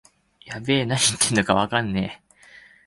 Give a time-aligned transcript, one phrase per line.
[0.45, 2.33] やべえ、なに言ってんのかわからねえ